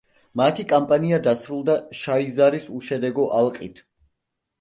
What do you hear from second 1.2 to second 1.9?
დასრულდა